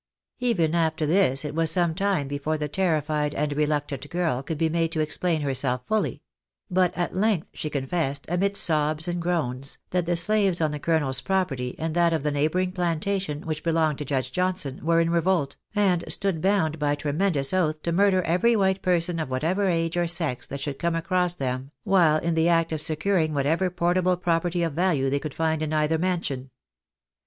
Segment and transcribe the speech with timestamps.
[0.39, 4.57] "Even after this it was some time before the terrified and re luctant girl could
[4.57, 6.23] be made to explain herself fully;
[6.71, 11.21] but at length she confessed, amidst sobs and groans, that the slaves on the (Colonel's
[11.21, 15.55] property, and that of the neighbouring plantation, which belonged to Judge Johnson, were in revolt,
[15.75, 19.97] and stood bound by a tremendous oath to murder every white person of whatever age
[19.97, 23.69] or sex that should come across them while in the act of securing what ever
[23.69, 26.49] portable property of value they could find in either mansion.